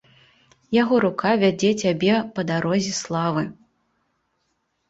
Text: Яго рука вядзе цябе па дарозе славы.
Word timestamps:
Яго 0.81 0.95
рука 1.03 1.33
вядзе 1.43 1.71
цябе 1.81 2.15
па 2.39 2.47
дарозе 2.53 2.93
славы. 3.03 3.45